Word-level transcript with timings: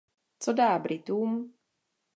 Co 0.43 0.53
dá 0.53 0.79
Britům? 0.79 1.53